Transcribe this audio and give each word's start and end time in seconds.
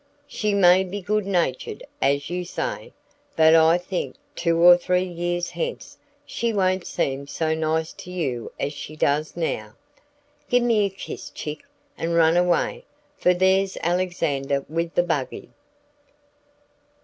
She 0.25 0.55
may 0.55 0.83
be 0.83 0.99
good 0.99 1.27
natured, 1.27 1.83
as 2.01 2.27
you 2.31 2.43
say, 2.43 2.91
but 3.35 3.53
I 3.53 3.77
think 3.77 4.15
two 4.35 4.57
or 4.57 4.75
three 4.75 5.03
years 5.03 5.51
hence 5.51 5.99
she 6.25 6.51
won't 6.53 6.87
seem 6.87 7.27
so 7.27 7.53
nice 7.53 7.93
to 7.93 8.09
you 8.11 8.51
as 8.59 8.73
she 8.73 8.95
does 8.95 9.37
now. 9.37 9.75
Give 10.49 10.63
me 10.63 10.87
a 10.87 10.89
kiss, 10.89 11.29
Chick, 11.29 11.59
and 11.99 12.15
run 12.15 12.35
away, 12.35 12.85
for 13.15 13.35
there's 13.35 13.77
Alexander 13.83 14.65
with 14.67 14.95
the 14.95 15.03
buggy." 15.03 15.49